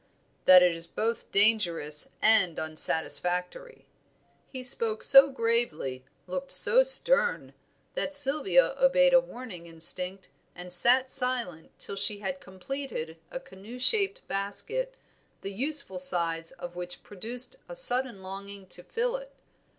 "That 0.45 0.63
it 0.63 0.75
is 0.75 0.87
both 0.87 1.31
dangerous 1.31 2.09
and 2.23 2.57
unsatisfactory." 2.57 3.85
He 4.49 4.63
spoke 4.63 5.03
so 5.03 5.29
gravely, 5.29 6.03
looked 6.25 6.51
so 6.51 6.81
stern, 6.81 7.53
that 7.93 8.11
Sylvia 8.15 8.73
obeyed 8.79 9.13
a 9.13 9.19
warning 9.19 9.67
instinct 9.67 10.29
and 10.55 10.73
sat 10.73 11.11
silent 11.11 11.69
till 11.77 11.95
she 11.97 12.17
had 12.17 12.41
completed 12.41 13.19
a 13.29 13.39
canoe 13.39 13.77
shaped 13.77 14.27
basket, 14.27 14.95
the 15.41 15.53
useful 15.53 15.99
size 15.99 16.49
of 16.53 16.75
which 16.75 17.03
produced 17.03 17.57
a 17.69 17.75
sudden 17.75 18.23
longing 18.23 18.65
to 18.69 18.81
fill 18.81 19.17
it. 19.17 19.31